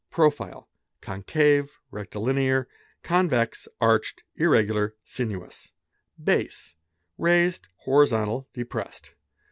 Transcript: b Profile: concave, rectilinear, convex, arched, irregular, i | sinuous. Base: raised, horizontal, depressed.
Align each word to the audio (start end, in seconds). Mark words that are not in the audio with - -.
b 0.09 0.15
Profile: 0.15 0.67
concave, 0.99 1.77
rectilinear, 1.91 2.67
convex, 3.03 3.67
arched, 3.79 4.23
irregular, 4.35 4.95
i 4.95 4.95
| 4.99 5.03
sinuous. 5.05 5.73
Base: 6.23 6.73
raised, 7.19 7.67
horizontal, 7.85 8.47
depressed. 8.51 9.13